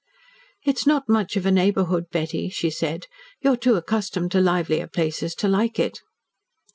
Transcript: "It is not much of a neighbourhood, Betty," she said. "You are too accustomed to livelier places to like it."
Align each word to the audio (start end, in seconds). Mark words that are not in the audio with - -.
"It 0.65 0.79
is 0.79 0.87
not 0.87 1.07
much 1.07 1.35
of 1.37 1.45
a 1.45 1.51
neighbourhood, 1.51 2.05
Betty," 2.11 2.49
she 2.49 2.71
said. 2.71 3.05
"You 3.43 3.53
are 3.53 3.55
too 3.55 3.75
accustomed 3.75 4.31
to 4.31 4.41
livelier 4.41 4.87
places 4.87 5.35
to 5.35 5.47
like 5.47 5.77
it." 5.77 6.01